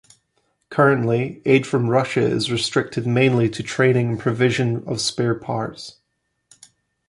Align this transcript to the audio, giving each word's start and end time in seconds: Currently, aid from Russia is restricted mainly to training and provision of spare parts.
Currently, 0.69 1.43
aid 1.45 1.67
from 1.67 1.87
Russia 1.87 2.21
is 2.21 2.51
restricted 2.51 3.05
mainly 3.05 3.49
to 3.49 3.61
training 3.61 4.09
and 4.09 4.19
provision 4.19 4.83
of 4.87 4.99
spare 4.99 5.35
parts. 5.35 5.97